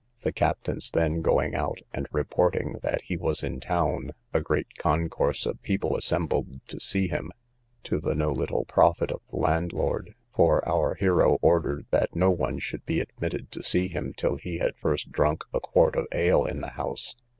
[0.21, 5.45] The captains then going out, and reporting that he was in town, a great concourse
[5.45, 7.31] of people assembled to see him,
[7.83, 12.57] to the no little profit of the landlord; for our hero ordered that no one
[12.57, 16.45] should be admitted to see him, till he had first drunk a quart of ale
[16.45, 17.15] in the house.